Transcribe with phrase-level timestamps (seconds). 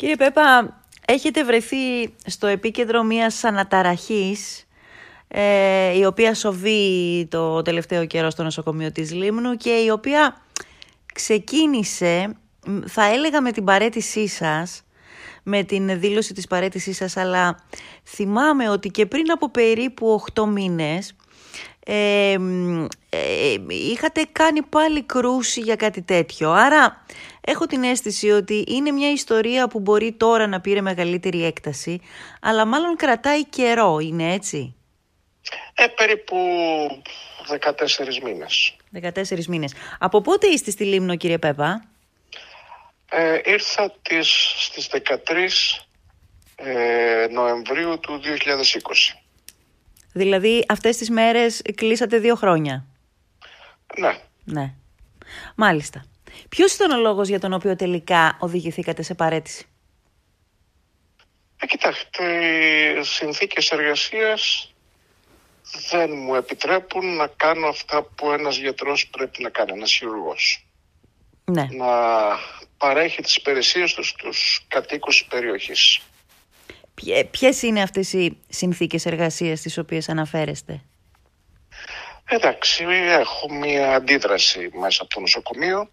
[0.00, 4.66] Κύριε Πέπα, έχετε βρεθεί στο επίκεντρο μιας αναταραχής
[5.28, 10.36] ε, η οποία σοβεί το τελευταίο καιρό στο νοσοκομείο της Λίμνου και η οποία
[11.14, 12.36] ξεκίνησε,
[12.86, 14.82] θα έλεγα με την παρέτησή σας,
[15.42, 17.64] με την δήλωση της παρέτησής σας, αλλά
[18.04, 21.14] θυμάμαι ότι και πριν από περίπου 8 μήνες
[21.84, 22.36] ε,
[23.68, 26.50] είχατε κάνει πάλι κρούση για κάτι τέτοιο.
[26.50, 27.04] Άρα
[27.40, 32.00] έχω την αίσθηση ότι είναι μια ιστορία που μπορεί τώρα να πήρε μεγαλύτερη έκταση,
[32.40, 34.74] αλλά μάλλον κρατάει καιρό, είναι έτσι;
[35.74, 36.36] Ε, περίπου
[37.48, 38.76] 14 μήνες.
[39.02, 39.74] 14 μήνες.
[39.98, 41.84] Από πότε είστε στη Λίμνο κύριε Πέπα;
[43.10, 45.86] Ε, ήρθα τις, στις 13
[46.56, 49.19] ε, Νοεμβρίου του 2020.
[50.12, 52.86] Δηλαδή αυτές τις μέρες κλείσατε δύο χρόνια.
[53.98, 54.20] Ναι.
[54.44, 54.74] Ναι.
[55.56, 56.04] Μάλιστα.
[56.48, 59.66] Ποιος ήταν ο λόγος για τον οποίο τελικά οδηγηθήκατε σε παρέτηση;
[61.62, 62.24] Ε, κοιτάξτε,
[62.98, 64.72] οι συνθήκες εργασίας
[65.90, 70.66] δεν μου επιτρέπουν να κάνω αυτά που ένας γιατρός πρέπει να κάνει, ένας χειρουργός.
[71.44, 71.66] Ναι.
[71.70, 71.86] Να
[72.76, 76.00] παρέχει τις υπηρεσίες τους στους κατοίκους της περιοχής.
[77.30, 80.80] Ποιες είναι αυτές οι συνθήκες εργασίας στις οποίες αναφέρεστε;
[82.24, 85.88] Εντάξει, έχω μία αντίδραση μέσα από το νοσοκομείο.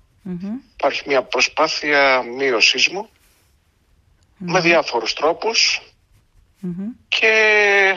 [0.74, 3.10] Υπάρχει μία προσπάθεια μείωσής μου
[4.38, 5.14] με διάφορους
[7.08, 7.94] και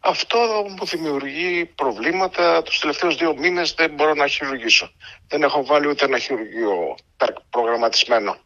[0.00, 0.38] αυτό
[0.78, 2.62] μου δημιουργεί προβλήματα.
[2.62, 4.92] Τους τελευταίους δύο μήνες δεν μπορώ να χειρουργήσω.
[5.28, 6.96] Δεν έχω βάλει ούτε ένα χειρουργείο
[7.50, 8.36] προγραμματισμένο.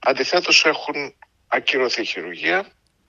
[0.00, 1.14] Αντιθέτως έχουν
[1.48, 2.66] ακυρωθεί χειρουργία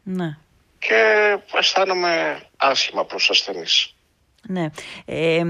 [0.08, 0.38] ναι.
[0.78, 3.96] και αισθάνομαι άσχημα προς ασθενείς.
[4.48, 4.70] Ναι.
[5.06, 5.44] Ε,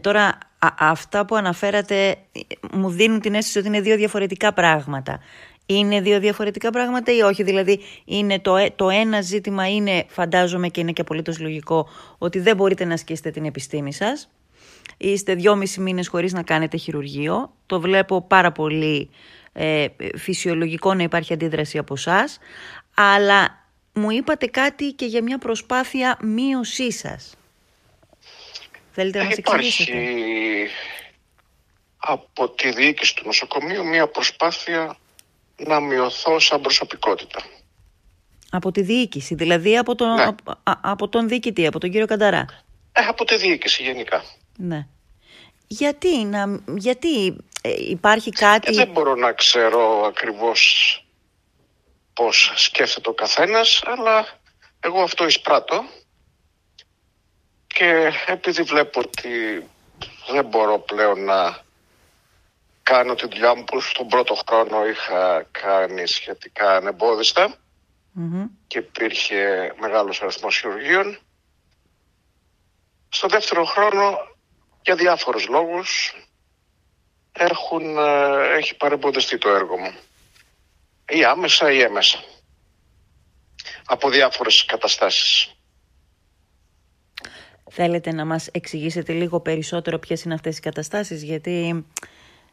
[0.00, 0.38] τώρα
[0.78, 2.16] αυτά που αναφέρατε
[2.72, 5.20] μου δίνουν την αίσθηση ότι είναι δύο διαφορετικά πράγματα.
[5.66, 10.68] Είναι δύο διαφορετικά πράγματα ή όχι, δηλαδή είναι το, ε, το ένα ζήτημα είναι, φαντάζομαι
[10.68, 11.88] και είναι και απολύτως λογικό,
[12.18, 14.30] ότι δεν μπορείτε να ασκήσετε την επιστήμη σας.
[14.96, 17.52] Είστε δυόμισι μήνες χωρίς να κάνετε χειρουργείο.
[17.66, 19.10] Το βλέπω πάρα πολύ
[19.52, 22.38] ε, φυσιολογικό να υπάρχει αντίδραση από εσάς,
[22.94, 23.59] αλλά
[23.92, 27.34] μου είπατε κάτι και για μια προσπάθεια μείωσής σας.
[28.92, 30.70] Θέλετε να μας εξηγήσετε; Υπάρχει
[32.00, 34.96] από τη διοίκηση του νοσοκομείου μια προσπάθεια
[35.56, 37.42] να μειωθώ σαν προσωπικότητα.
[38.50, 40.34] Από τη διοίκηση, δηλαδή από τον, ναι.
[40.80, 42.46] από, τον διοικητή, από τον κύριο Κανταρά.
[42.92, 44.24] Ε, από τη διοίκηση γενικά.
[44.56, 44.86] Ναι.
[45.66, 47.26] Γιατί, να, γιατί
[47.62, 48.72] ε, υπάρχει κάτι...
[48.72, 51.04] Ε, δεν μπορώ να ξέρω ακριβώς
[52.20, 54.26] πώς σκέφτεται ο καθένας, αλλά
[54.80, 55.84] εγώ αυτό εισπράττω
[57.66, 59.66] και επειδή βλέπω ότι
[60.32, 61.58] δεν μπορώ πλέον να
[62.82, 67.54] κάνω τη δουλειά μου που στον πρώτο χρόνο είχα κάνει σχετικά ανεμπόδιστα
[68.66, 71.18] και υπήρχε μεγάλος αριθμός χειρουργείων.
[73.08, 74.18] Στο δεύτερο χρόνο,
[74.82, 76.14] για διάφορους λόγους,
[77.32, 79.94] έχουν, ε, έχει παρεμποδιστεί το έργο μου.
[81.10, 82.18] Ή άμεσα ή έμεσα.
[83.84, 85.54] Από διάφορες καταστάσεις.
[87.70, 91.84] Θέλετε να μας εξηγήσετε λίγο περισσότερο ποιες είναι αυτές οι καταστάσεις, γιατί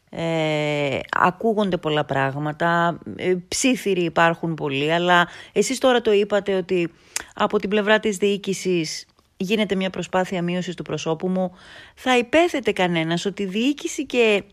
[0.10, 6.94] ε, ακούγονται πολλά πράγματα, ε, ψήθυροι υπάρχουν πολλοί, αλλά εσείς τώρα το είπατε ότι
[7.34, 9.06] από την πλευρά της διοίκησης
[9.38, 11.52] γίνεται μια προσπάθεια μείωσης του προσώπου μου.
[11.96, 14.44] Θα υπέθετε κανένας ότι η διοίκηση και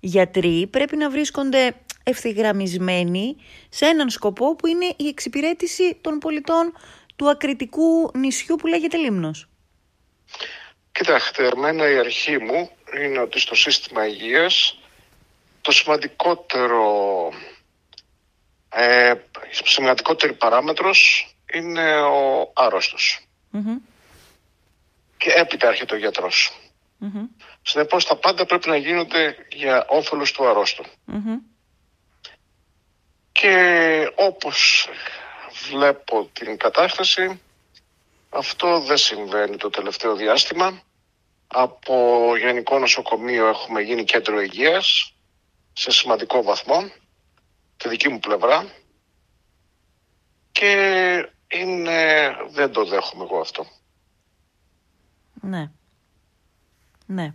[0.00, 3.36] γιατροί πρέπει να βρίσκονται ευθυγραμμισμένοι
[3.68, 6.72] σε έναν σκοπό που είναι η εξυπηρέτηση των πολιτών
[7.16, 9.48] του ακριτικού νησιού που λέγεται Λίμνος.
[10.92, 12.70] Κοιτάξτε, εμένα η αρχή μου
[13.02, 14.78] είναι ότι στο σύστημα υγείας
[15.60, 16.82] το σημαντικότερο
[18.68, 19.14] ε,
[19.50, 23.26] σημαντικότερη παράμετρος είναι ο αρρωστος
[25.16, 26.52] Και έπειτα έρχεται ο γιατρός.
[27.02, 27.28] Mm-hmm.
[27.62, 30.84] Συνεπώς τα πάντα πρέπει να γίνονται για όφελος του αρρώστου.
[33.42, 34.88] Και όπως
[35.68, 37.40] βλέπω την κατάσταση,
[38.30, 40.82] αυτό δεν συμβαίνει το τελευταίο διάστημα.
[41.46, 45.14] Από Γενικό Νοσοκομείο έχουμε γίνει κέντρο υγείας
[45.72, 46.92] σε σημαντικό βαθμό,
[47.76, 48.66] τη δική μου πλευρά
[50.52, 50.72] και
[51.48, 53.66] είναι, δεν το δέχομαι εγώ αυτό.
[55.40, 55.70] Ναι.
[57.06, 57.34] Ναι.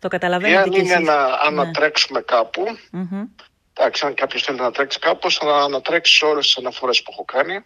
[0.00, 1.06] Το καταλαβαίνετε Εάν και είναι εσείς.
[1.06, 1.36] να Ναι.
[1.42, 2.62] ανατρέξουμε κάπου,
[2.92, 3.24] Μμμ.
[3.72, 7.64] εντάξει, αν κάποιος θέλει να τρέξει κάπου, να ανατρέξει όλες τις αναφορές που έχω κάνει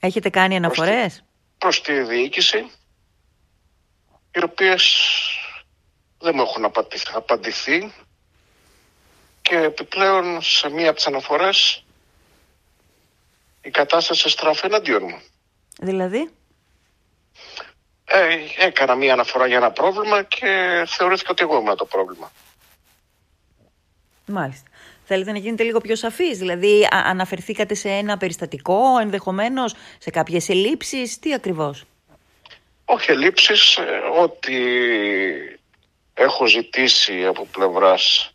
[0.00, 1.24] Έχετε κάνει αναφορές;
[1.58, 2.70] προς τη διοίκηση,
[4.34, 4.94] οι οποίες
[6.18, 7.92] δεν μου έχουν απαντηθεί, απαντηθεί
[9.42, 11.84] και και επιπλέον σε μία από τις αναφορές
[13.62, 15.20] η κατάσταση στράφει εναντίον μου.
[15.80, 16.30] Δηλαδή;
[18.14, 22.32] Ε, έκανα μία αναφορά για ένα πρόβλημα και θεωρήθηκα ότι εγώ ήμουν το πρόβλημα.
[24.26, 24.70] Μάλιστα.
[25.04, 31.18] Θέλετε να γίνετε λίγο πιο σαφείς, δηλαδή αναφερθήκατε σε ένα περιστατικό, ενδεχομένως σε κάποιες ελλείψεις,
[31.18, 31.84] τι ακριβώς;
[32.84, 33.82] Όχι ελλείψεις, ε,
[34.18, 34.58] ότι
[36.14, 38.34] έχω ζητήσει από πλευράς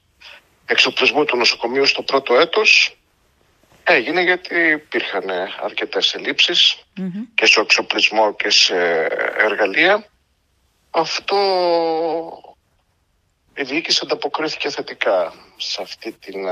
[0.66, 2.98] εξοπλισμού του νοσοκομείου στο πρώτο έτος
[3.94, 5.30] έγινε γιατί υπήρχαν
[5.62, 6.16] αρκετές
[7.36, 8.76] και σε εξοπλισμό και σε
[9.38, 10.06] εργαλεία.
[10.90, 11.38] Αυτό
[13.54, 16.48] η διοίκηση ανταποκρίθηκε θετικά σε αυτή την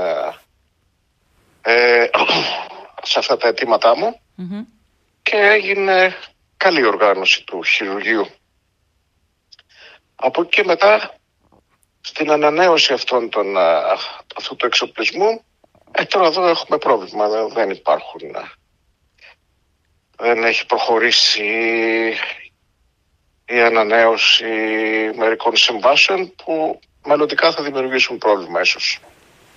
[1.62, 2.10] ε,
[3.10, 4.20] σε αυτά τα αιτήματά μου
[5.22, 6.16] και έγινε
[6.56, 8.26] καλή οργάνωση του χειρουργείου.
[10.14, 11.14] Από εκεί και μετά
[12.00, 13.56] στην ανανέωση αυτών των,
[14.36, 15.44] αυτού του εξοπλισμού
[15.96, 18.20] ε, τώρα εδώ έχουμε πρόβλημα, δεν υπάρχουν.
[20.18, 21.44] Δεν έχει προχωρήσει
[23.46, 24.44] η ανανέωση
[25.16, 29.00] μερικών συμβάσεων που μελλοντικά θα δημιουργήσουν πρόβλημα ίσως.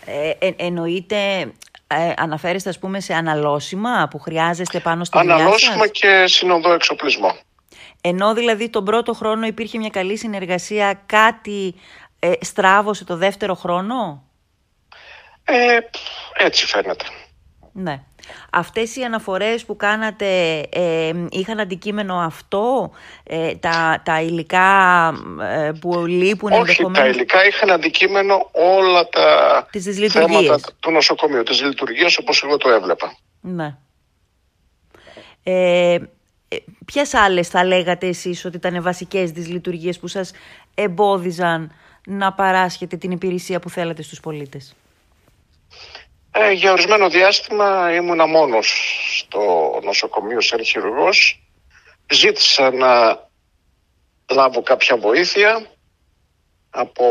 [0.05, 1.51] Ε, ε, εννοείται,
[1.87, 7.37] ε, αναφέρεστε ας πούμε σε αναλώσιμα που χρειάζεστε πάνω στη δουλειά Αναλώσιμα και συνοδό εξοπλισμό.
[8.01, 11.75] Ενώ δηλαδή τον πρώτο χρόνο υπήρχε μια καλή συνεργασία, κάτι
[12.19, 14.23] ε, στράβωσε το δεύτερο χρόνο;
[16.39, 17.05] Ε, έτσι φαίνεται.
[17.73, 18.01] Ναι.
[18.51, 22.91] Αυτές οι αναφορές που κάνατε ε, είχαν αντικείμενο αυτό,
[23.23, 25.07] ε, τα, τα υλικά
[25.41, 31.61] ε, που λείπουν Όχι, τα υλικά είχαν αντικείμενο όλα τα τις θέματα του νοσοκομείου, της
[31.61, 33.17] λειτουργίας όπως εγώ το έβλεπα.
[33.41, 33.75] Ναι.
[35.43, 35.97] Ε,
[36.85, 40.31] ποιες άλλες θα λέγατε εσείς ότι ήταν βασικές τις λειτουργίες που σας
[40.75, 41.71] εμπόδιζαν
[42.05, 44.75] να παράσχετε την υπηρεσία που θέλατε στους πολίτες;
[46.31, 51.43] Ε, για ορισμένο διάστημα ήμουνα μόνος στο νοσοκομείο σαν χειρουργός.
[52.11, 53.23] Ζήτησα να
[54.31, 55.67] λάβω κάποια βοήθεια
[56.69, 57.05] από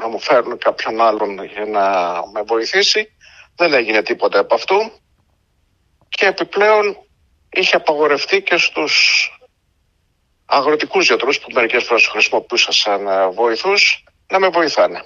[0.00, 1.86] να μου φέρουν κάποιον άλλον για να
[2.32, 3.08] με βοηθήσει.
[3.56, 4.90] Δεν έγινε τίποτα από αυτού.
[6.08, 6.96] Και επιπλέον
[7.52, 9.28] είχε απαγορευτεί και στους
[10.46, 15.04] αγροτικούς γιατρούς που μερικές φορές χρησιμοποιούσα σαν βοηθούς να με βοηθάνε.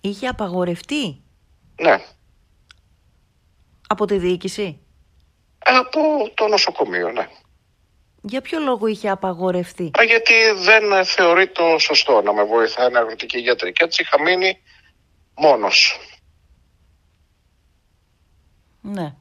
[0.00, 1.22] Είχε απαγορευτεί;
[1.80, 2.04] Ναι.
[3.92, 4.78] Από τη διοίκηση;
[5.58, 7.28] Από το νοσοκομείο, ναι.
[8.22, 13.38] Για ποιο λόγο είχε απαγορευτεί; Α, γιατί δεν θεωρεί το σωστό να με βοηθάει αγροτική
[13.38, 13.72] γιατρή.
[13.72, 14.58] Και έτσι είχα μείνει
[15.34, 16.00] μόνος.
[18.80, 19.14] Ναι.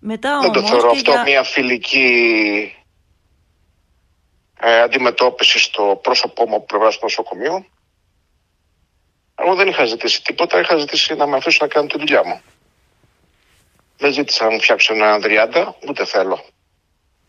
[0.00, 2.72] Μετά δεν το θεωρώ αυτό μια φιλική
[4.60, 7.66] ε, αντιμετώπιση στο πρόσωπό μου από πλευράς του νοσοκομείου.
[9.34, 12.40] Εγώ δεν είχα ζητήσει τίποτα, είχα ζητήσει να με αφήσουν να κάνω τη δουλειά μου.
[13.96, 16.44] Δεν ζήτησα να μου φτιάξω ένα 30, ούτε θέλω.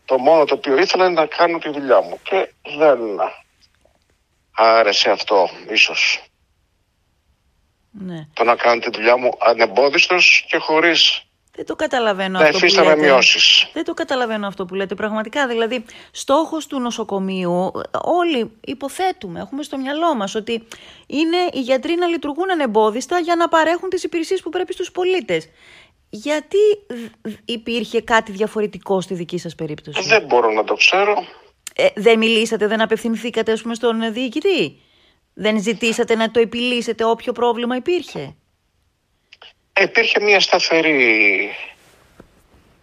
[0.04, 2.98] Το μόνο το οποίο ήθελα είναι να κάνω τη δουλειά μου και δεν
[4.52, 6.22] άρεσε αυτό ίσως.
[7.90, 8.26] Ναι.
[8.32, 11.26] Το να κάνω τη δουλειά μου ανεμπόδιστος και χωρίς
[11.56, 12.96] δεν το καταλαβαίνω αυτό που λέτε.
[12.96, 13.70] μειώσεις.
[13.72, 14.94] Δεν το καταλαβαίνω αυτό που λέτε.
[14.94, 17.72] Πραγματικά, δηλαδή, στόχος του νοσοκομείου,
[18.02, 20.68] όλοι υποθέτουμε, έχουμε στο μυαλό μας ότι
[21.06, 25.48] είναι οι γιατροί να λειτουργούν ανεμπόδιστα για να παρέχουν τις υπηρεσίες που πρέπει στους πολίτες.
[26.08, 26.58] Γιατί
[27.44, 31.14] υπήρχε κάτι διαφορετικό στη δική σας περίπτωση; Δεν μπορώ να το ξέρω.
[31.74, 34.80] Ε, δεν μιλήσατε, δεν απευθυνθήκατε ας πούμε, στον διοικητή;
[35.34, 38.36] Δεν ζητήσατε να το επιλύσετε όποιο πρόβλημα υπήρχε;
[39.80, 41.50] Υπήρχε μια σταθερή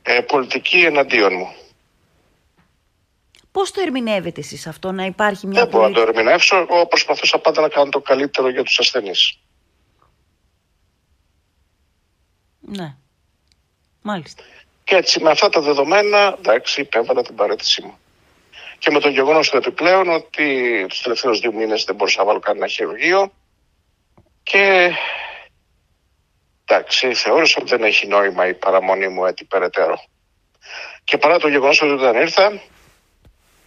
[0.02, 1.56] ε, πολιτική εναντίον μου.
[3.52, 6.56] Πώς το ερμηνεύετε εσείς αυτό να υπάρχει μια Δεν μπορώ να το ερμηνεύσω.
[6.58, 9.40] Εγώ προσπαθούσα πάντα να κάνω το καλύτερο για τους ασθενείς.
[12.60, 12.96] Ναι.
[14.04, 14.44] Μάλιστα.
[14.84, 17.98] Και έτσι με αυτά τα δεδομένα, εντάξει, υπέβαλα την παρέτησή μου.
[18.78, 22.40] Και με το γεγονός του επιπλέον ότι τους τελευταίους δύο μήνες δεν μπορούσα να βάλω
[22.40, 23.34] κανένα χειρουργείο
[24.44, 24.92] και
[26.66, 30.04] εντάξει, θεώρησα ότι δεν έχει νόημα η παραμονή μου έτσι περαιτέρω.
[31.04, 32.62] Και παρά το γεγονός ότι όταν ήρθα,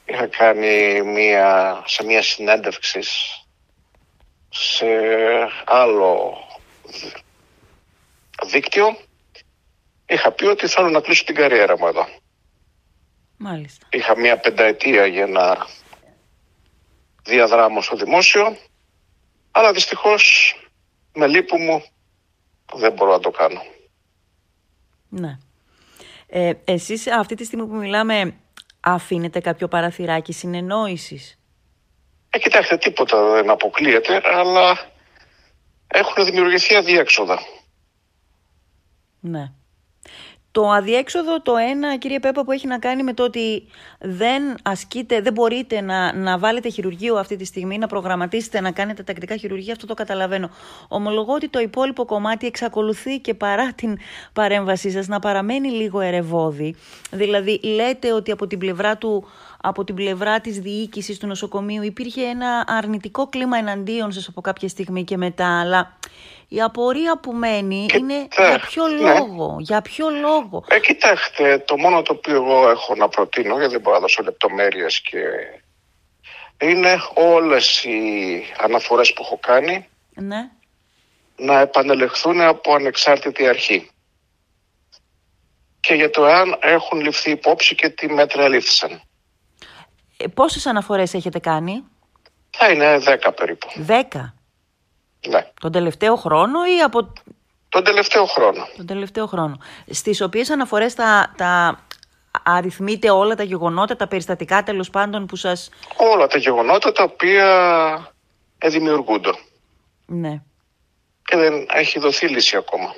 [0.04, 3.00] είχα κάνει μία, σε μία συνέντευξη
[4.48, 4.86] σε
[5.64, 6.36] άλλο
[8.46, 8.96] δίκτυο
[10.06, 12.06] είχα πει ότι θέλω να κλείσω την καριέρα μου εδώ.
[13.36, 13.86] Μάλιστα.
[13.90, 15.66] Είχα μία πενταετία για να
[17.22, 18.56] διαδράμω στο δημόσιο,
[19.50, 20.54] αλλά δυστυχώς
[21.14, 21.84] με λύπου μου
[22.72, 23.62] δεν μπορώ να το κάνω.
[25.08, 25.38] Ναι.
[26.26, 28.34] Ε, εσείς αυτή τη στιγμή που μιλάμε
[28.80, 31.38] αφήνετε κάποιο παραθυράκι συνεννόησης;
[32.30, 34.78] Ε, κοιτάξτε, τίποτα δεν αποκλείεται, αλλά
[35.86, 37.40] έχουν δημιουργηθεί αδιέξοδα.
[39.20, 39.52] Ναι.
[40.56, 43.66] Το αδιέξοδο το ένα, κύριε Πέπα, που έχει να κάνει με το ότι
[43.98, 49.02] δεν ασκείτε, δεν μπορείτε να, να βάλετε χειρουργείο αυτή τη στιγμή, να προγραμματίσετε να κάνετε
[49.02, 50.50] τακτικά χειρουργία, αυτό το καταλαβαίνω.
[50.88, 53.98] Ομολογώ ότι το υπόλοιπο κομμάτι εξακολουθεί και παρά την
[54.32, 56.74] παρέμβασή σας να παραμένει λίγο ερευόδη.
[57.10, 59.24] Δηλαδή λέτε ότι από την πλευρά του
[59.60, 64.68] από την πλευρά της διοίκησης του νοσοκομείου υπήρχε ένα αρνητικό κλίμα εναντίον σας από κάποια
[64.68, 65.96] στιγμή και μετά, αλλά
[66.48, 69.18] η απορία που μένει είναι για ποιο ναι.
[69.18, 70.64] λόγο, για ποιο λόγο.
[70.68, 74.22] Ε, κοιτάξτε, το μόνο το οποίο εγώ έχω να προτείνω, γιατί δεν μπορώ να δώσω
[74.22, 75.18] λεπτομέρειες και
[76.60, 80.50] είναι όλες οι αναφορές που έχω κάνει ναι.
[81.36, 83.90] να επανελεχθούν από ανεξάρτητη αρχή.
[85.80, 89.02] Και για το αν έχουν ληφθεί υπόψη και τι μέτρα λήφθησαν.
[90.16, 91.84] Ε, πόσες αναφορές έχετε κάνει;
[92.50, 93.68] Θα είναι δέκα περίπου.
[93.74, 94.35] Δέκα.
[95.28, 95.50] Ναι.
[95.60, 97.12] Τον τελευταίο χρόνο ή από...
[97.68, 98.68] Τον τελευταίο χρόνο.
[98.76, 99.58] Τον τελευταίο χρόνο.
[99.90, 101.80] Στις οποίες αναφορές τα, τα
[102.42, 105.70] αριθμείτε όλα τα γεγονότα, τα περιστατικά τέλος πάντων που σας...
[105.96, 108.14] Όλα τα γεγονότα τα οποία
[108.66, 109.30] δημιουργούνται.
[110.06, 110.42] Ναι.
[111.24, 112.94] Και δεν έχει δοθεί λύση ακόμα.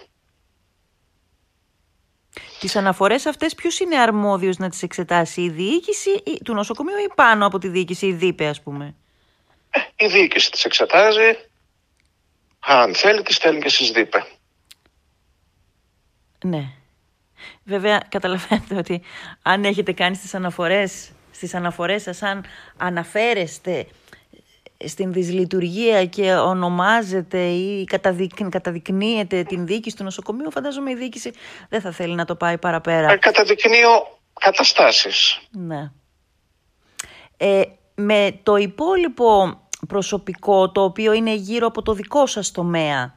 [2.60, 7.46] Τις αναφορές αυτές ποιος είναι αρμόδιος να τις εξετάσει, η διοίκηση του νοσοκομείου ή πάνω
[7.46, 8.94] από τη διοίκηση, η ΔΥΠΕ ας πούμε;
[9.70, 11.36] Ε, η διοίκηση τις εξετάζει,
[12.58, 14.26] αν θέλει τις στέλνει και στις ΔΥΠΕ.
[16.44, 16.72] Ναι.
[17.64, 19.02] Βέβαια καταλαβαίνετε ότι
[19.42, 22.44] αν έχετε κάνει στις αναφορές, στις αναφορές σας, αν
[22.76, 23.86] αναφέρεστε
[24.84, 27.84] στην δυσλειτουργία και ονομάζεται ή
[28.50, 31.30] καταδεικνύεται την διοίκηση του νοσοκομείου, φαντάζομαι η διοίκηση
[31.68, 33.12] δεν θα θέλει να το πάει παραπέρα.
[33.12, 35.40] Ε, καταδεικνύω καταστάσεις.
[35.50, 35.90] Ναι.
[37.36, 37.62] Ε,
[37.94, 43.14] με το υπόλοιπο προσωπικό το οποίο είναι γύρω από το δικό σας τομέα,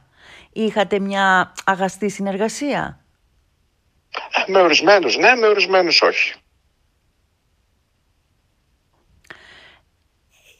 [0.52, 3.04] είχατε μια αγαστή συνεργασία;
[4.46, 6.34] Με ορισμένους ναι, με ορισμένους όχι.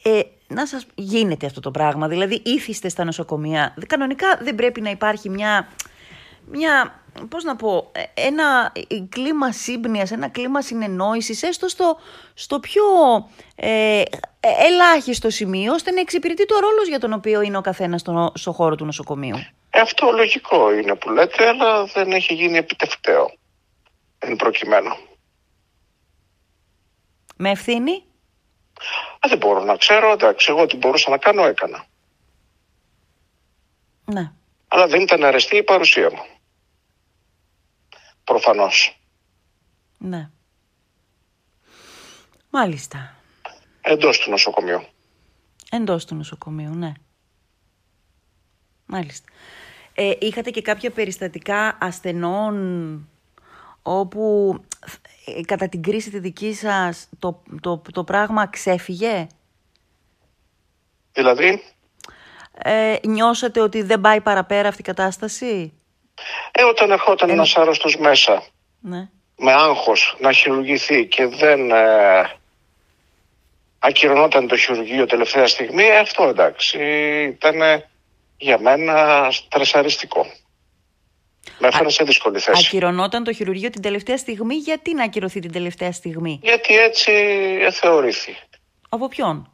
[0.03, 3.75] Ε, να σας γίνεται αυτό το πράγμα, δηλαδή ήθιστε στα νοσοκομεία.
[3.87, 5.69] Κανονικά δεν πρέπει να υπάρχει μια,
[6.47, 8.73] μια πώς να πω, ε, ένα
[9.09, 11.99] κλίμα σύμπνοιας, ένα κλίμα συνεννόησης, έστω στο,
[12.35, 12.83] στο πιο
[13.55, 14.03] ε,
[14.41, 18.53] ελάχιστο σημείο, ώστε να εξυπηρετεί το ρόλος για τον οποίο είναι ο καθένας στο, στο
[18.53, 19.37] χώρο του νοσοκομείου.
[19.71, 23.33] Ε, αυτό λογικό είναι που λέτε, αλλά δεν έχει γίνει επιτευταίο
[24.19, 24.97] εν προκειμένου.
[27.37, 28.05] Με ευθύνη;
[29.19, 31.85] Α, δεν μπορώ να ξέρω, εντάξει, εγώ τι μπορούσα να κάνω έκανα.
[34.05, 34.33] Ναι.
[34.69, 36.25] Αλλά δεν ήταν αρεστή η παρουσία μου.
[38.25, 39.01] Προφανώς.
[39.99, 40.31] Ναι.
[42.51, 43.17] Μάλιστα.
[43.81, 44.83] Εντός του νοσοκομείου.
[45.71, 46.93] Εντός του νοσοκομείου, ναι.
[48.87, 49.33] Μάλιστα.
[49.95, 53.09] Ε, είχατε και κάποια περιστατικά ασθενών
[53.83, 54.55] όπου
[55.25, 59.27] ε, κατά την κρίση τη δική σας το, το, το πράγμα ξέφυγε;
[61.13, 61.63] Δηλαδή;
[62.53, 65.73] Ε, νιώσατε ότι δεν πάει παραπέρα αυτή η κατάσταση;
[66.53, 67.33] Ε, όταν ερχόταν ε...
[67.33, 68.43] ένας άρρωστος μέσα
[68.81, 69.09] ναι.
[69.37, 72.31] με άγχος να χειρουργηθεί και δεν ε,
[73.79, 76.79] ακυρωνόταν το χειρουργείο τελευταία στιγμή, αυτό εντάξει
[77.29, 77.85] ήταν
[78.37, 80.27] για μένα στρεσαριστικό.
[81.59, 82.67] Με έφερε σε δύσκολη θέση.
[82.67, 84.55] Ακυρωνόταν το χειρουργείο την τελευταία στιγμή.
[84.55, 87.13] Γιατί να ακυρωθεί την τελευταία στιγμή; Γιατί έτσι
[87.71, 88.37] θεωρήθη.
[88.89, 89.52] Από ποιον;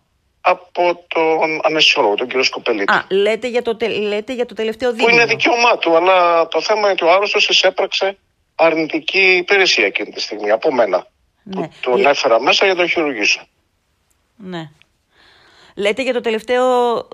[0.50, 2.92] Από τον ανεσιόλογο, τον κύριο Σκοπελίτη.
[2.92, 5.08] Α, λέτε για το, τε, λέτε για το τελευταίο δίμηνο.
[5.08, 8.18] Που είναι δικαίωμά του, αλλά το θέμα είναι ότι ο άρρωστος εισέπραξε
[8.54, 11.06] αρνητική υπηρεσία εκείνη τη στιγμή από μένα.
[11.42, 11.60] Ναι.
[11.60, 13.40] Που τον έφερα μέσα για να τον χειρουργήσω.
[14.36, 14.70] Ναι.
[15.74, 16.64] Λέτε για το τελευταίο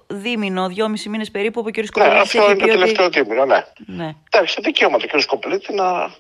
[0.07, 1.85] δίμηνο, δυόμιση μήνες περίπου, όπου ο κ.
[1.87, 2.35] Σκοπελίτης.
[2.35, 3.23] Ναι, αυτό είναι το τελευταίο ότι...
[3.23, 3.65] δίμηνο, ναι.
[3.87, 4.15] ναι.
[4.31, 5.21] Εντάξει, δικαίωμα του κ.
[5.21, 6.15] Σκοπελίτη να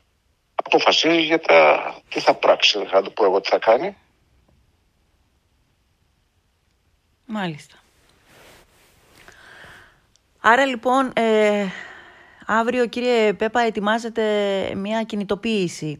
[0.54, 1.94] αποφασίζει για τα...
[2.08, 3.96] τι θα πράξει, δεν θα του πω εγώ τι θα κάνει.
[7.26, 7.76] Μάλιστα.
[10.40, 11.66] Άρα λοιπόν, ε,
[12.46, 14.22] αύριο κύριε Πέπα ετοιμάζεται
[14.76, 15.98] μια κινητοποίηση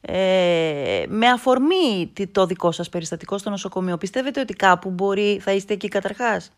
[0.00, 3.96] ε, με αφορμή το δικό σας περιστατικό στο νοσοκομείο.
[3.96, 6.52] Πιστεύετε ότι κάπου μπορεί, θα είστε εκεί καταρχάς;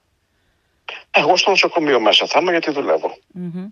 [1.10, 3.16] Εγώ στο νοσοκομείο μέσα θα είμαι γιατί δουλεύω.
[3.34, 3.70] Mm-hmm.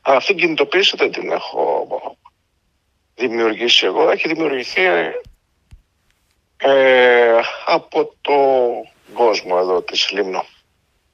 [0.00, 1.86] Αλλά αυτή την κινητοποίηση δεν την έχω
[3.14, 4.10] δημιουργήσει εγώ.
[4.10, 4.82] Έχει δημιουργηθεί
[6.56, 8.32] ε, από το
[9.12, 10.44] κόσμο εδώ της Λίμνο.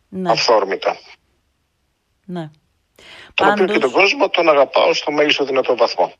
[0.08, 0.30] Ναι.
[0.30, 0.96] Αυθόρμητα.
[2.24, 2.50] Ναι.
[3.34, 3.60] Τον Πάντως...
[3.60, 6.12] οποίο και τον κόσμο τον αγαπάω στο μέγιστο δυνατό βαθμό.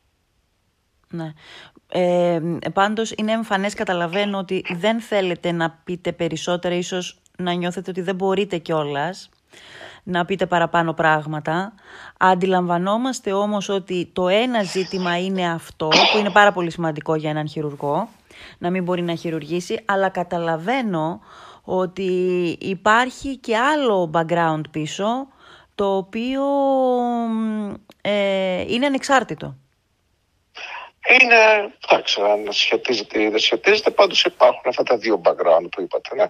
[1.09, 1.33] Ναι.
[1.93, 2.41] Ε,
[2.73, 8.15] πάντως είναι εμφανές, καταλαβαίνω ότι δεν θέλετε να πείτε περισσότερα, ίσως να νιώθετε ότι δεν
[8.15, 9.29] μπορείτε κιόλας.
[10.03, 11.73] να πείτε παραπάνω πράγματα.
[12.19, 17.49] Αντιλαμβανόμαστε όμως ότι το ένα ζήτημα είναι αυτό, που είναι πάρα πολύ σημαντικό για έναν
[17.49, 18.09] χειρουργό,
[18.59, 21.21] να μην μπορεί να χειρουργήσει, αλλά καταλαβαίνω
[21.73, 22.13] ότι
[22.61, 25.29] υπάρχει και άλλο background πίσω,
[25.75, 26.45] το οποίο
[28.01, 29.57] ε, είναι ανεξάρτητο.
[31.21, 36.15] Είναι, εντάξει, αν σχετίζεται ή δεν σχετίζεται, πάντως υπάρχουν αυτά τα δύο background που είπατε,
[36.15, 36.27] ναι.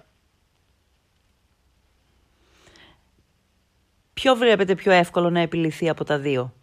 [4.13, 6.53] Ποιο βλέπετε πιο εύκολο να επιληθεί από τα δύο;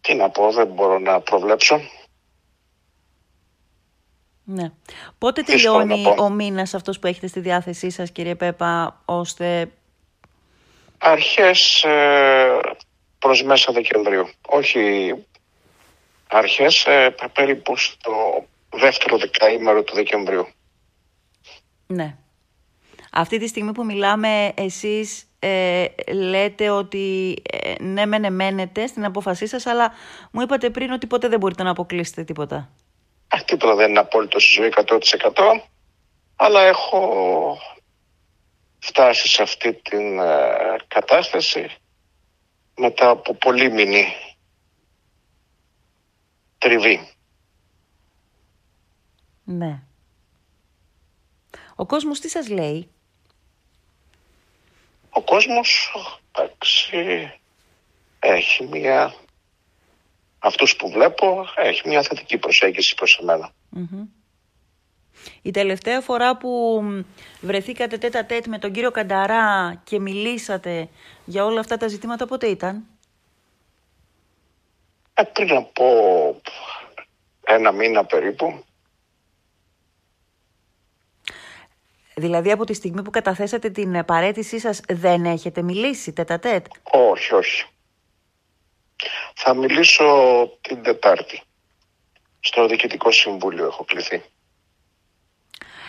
[0.00, 1.80] Τι να πω, δεν μπορώ να προβλέψω.
[4.50, 4.70] Ναι.
[5.18, 9.70] Πότε τελειώνει ο μήνας αυτός που έχετε στη διάθεσή σας κύριε Πέπα, ώστε...
[10.98, 12.60] Αρχές ε,
[13.18, 14.28] προς μέσα Δεκεμβρίου.
[14.46, 15.14] Όχι
[16.28, 18.12] αρχές, ε, περίπου στο
[18.70, 20.48] δεύτερο δεκαήμερο του Δεκεμβρίου.
[21.86, 22.16] Ναι.
[23.12, 29.46] Αυτή τη στιγμή που μιλάμε εσείς ε, λέτε ότι ε, ναι μεν εμένετε στην απόφασή
[29.46, 29.92] σας αλλά
[30.30, 32.70] μου είπατε πριν ότι ποτέ δεν μπορείτε να αποκλείσετε τίποτα.
[33.28, 35.60] Ε, τίποτα δεν είναι απόλυτο στη ζωή 100%
[36.36, 37.58] αλλά έχω
[38.78, 41.70] φτάσει σε αυτή την ε, κατάσταση
[42.76, 44.06] μετά από πολύ μηνύ
[46.58, 47.12] τριβή.
[49.44, 49.82] Ναι.
[51.74, 52.90] Ο κόσμος τι σας λέει;
[55.10, 55.92] Ο κόσμος,
[56.32, 57.32] εντάξει,
[58.18, 59.14] έχει μια...
[60.38, 63.52] Αυτούς που βλέπω, έχει μια θετική προσέγγιση προς εμενα
[65.42, 66.82] Η τελευταία φορά που
[67.40, 70.88] βρεθήκατε τέτα τέτ με τον κύριο Κανταρά και μιλήσατε
[71.24, 72.84] για όλα αυτά τα ζητήματα πότε ήταν;
[75.14, 75.84] Ε, πριν από
[77.44, 78.64] ένα μήνα περίπου.
[82.14, 86.66] Δηλαδή από τη στιγμή που καταθέσατε την παρέτησή σας δεν έχετε μιλήσει τέτα τέτ.
[86.82, 87.66] Όχι, όχι.
[89.34, 90.04] Θα μιλήσω
[90.60, 91.42] την Τετάρτη.
[92.40, 94.22] Στο Διοικητικό Συμβούλιο έχω κληθεί.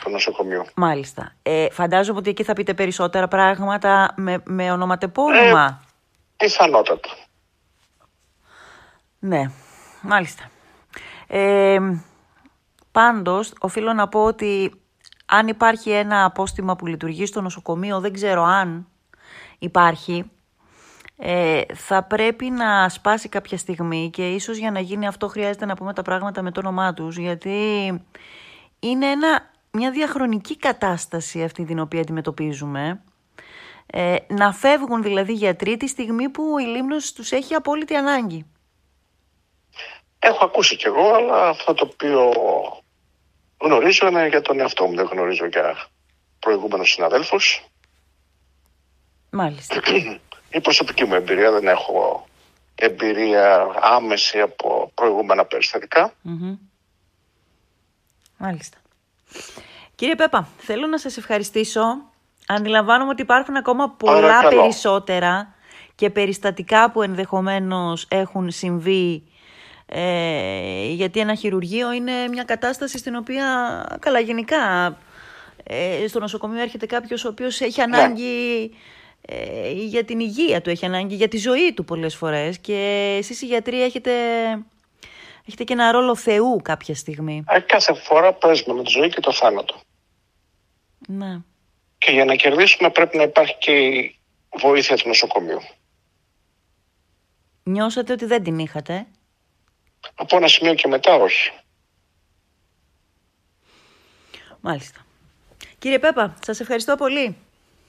[0.03, 0.65] Το νοσοκομείο.
[0.75, 1.35] Μάλιστα.
[1.41, 5.81] Ε, φαντάζομαι ότι εκεί θα πείτε περισσότερα πράγματα με, με ονοματεπώνυμα.
[6.37, 7.09] Ε, πιθανότατα.
[9.19, 9.51] Ναι,
[10.01, 10.49] μάλιστα.
[11.27, 11.79] Ε,
[12.91, 14.81] πάντως, οφείλω να πω ότι
[15.25, 18.87] αν υπάρχει ένα απόστημα που λειτουργεί στο νοσοκομείο, δεν ξέρω αν
[19.59, 20.31] υπάρχει,
[21.21, 25.75] ε, θα πρέπει να σπάσει κάποια στιγμή και ίσως για να γίνει αυτό χρειάζεται να
[25.75, 27.57] πούμε τα πράγματα με το όνομά τους, γιατί
[28.79, 33.03] είναι ένα, μια διαχρονική κατάσταση αυτή την οποία αντιμετωπίζουμε.
[33.85, 38.45] Ε, να φεύγουν δηλαδή γιατροί τη στιγμή που η Λίμνος τους έχει απόλυτη ανάγκη.
[40.19, 42.31] Έχω ακούσει κι εγώ, αλλά αυτό το οποίο
[43.57, 45.77] γνωρίζω είναι για τον εαυτό μου, δεν γνωρίζω για
[46.39, 47.65] προηγούμενους συναδέλφους.
[49.29, 49.81] Μάλιστα.
[50.51, 52.27] Η προσωπική μου εμπειρία, δεν έχω
[52.75, 55.45] εμπειρία άμεση από προηγούμενα
[58.37, 58.77] Μάλιστα.
[59.95, 61.81] Κύριε Πέπα, θέλω να σας ευχαριστήσω.
[62.47, 65.53] Αντιλαμβάνομαι ότι υπάρχουν ακόμα πολλά περισσότερα
[65.95, 69.23] και περιστατικά που ενδεχομένως έχουν συμβεί
[69.85, 73.45] ε, γιατί ένα χειρουργείο είναι μια κατάσταση στην οποία,
[73.99, 74.97] καλά γενικά,
[75.63, 78.13] ε, στο νοσοκομείο έρχεται κάποιος ο οποίος έχει ναι.
[79.27, 83.15] Ανάγκη ε, για την υγεία του, έχει ανάγκη για τη ζωή του πολλές φορές και
[83.17, 84.11] εσείς οι γιατροί έχετε,
[85.47, 87.43] έχετε και ένα ρόλο Θεού κάποια στιγμή.
[87.47, 89.81] Ε, κάθε φορά παίζουμε με τη ζωή και το θάνατο.
[91.07, 91.37] Ναι.
[91.97, 94.19] Και για να κερδίσουμε πρέπει να υπάρχει και η
[94.61, 95.59] βοήθεια του νοσοκομείου.
[97.63, 99.07] Νιώσατε ότι δεν την είχατε;
[100.15, 101.51] Από ένα σημείο και μετά όχι.
[104.61, 105.05] Μάλιστα.
[105.79, 107.37] Κύριε Πέπα, σας ευχαριστώ πολύ.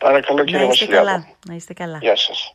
[0.01, 1.27] Παρακαλώ κύριε Να είστε καλά.
[1.49, 1.99] Να είστε καλά.
[2.01, 2.55] Γεια σας.